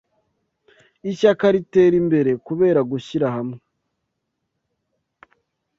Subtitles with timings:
[1.11, 3.57] Ishyaka ritera imbere kubera gushyira hamwe